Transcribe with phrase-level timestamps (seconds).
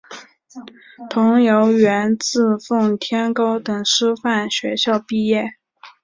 [1.11, 5.47] 佟兆元自奉天高等师范学校毕业。